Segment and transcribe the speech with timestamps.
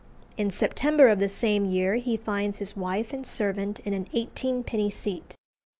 [0.35, 4.89] In September of the same year he finds his wife and servant in an eighteenpenny
[4.89, 5.35] seat.